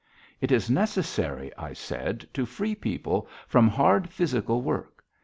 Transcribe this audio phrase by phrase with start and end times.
[0.41, 5.03] "It is necessary," I said, "to free people from hard physical work.